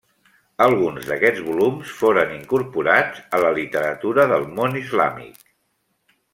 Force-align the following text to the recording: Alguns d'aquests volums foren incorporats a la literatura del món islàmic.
Alguns 0.63 1.09
d'aquests 1.09 1.43
volums 1.49 1.91
foren 1.99 2.33
incorporats 2.37 3.21
a 3.37 3.43
la 3.45 3.53
literatura 3.61 4.29
del 4.35 4.51
món 4.59 4.81
islàmic. 4.85 5.49